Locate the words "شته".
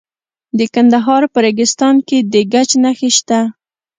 3.17-3.39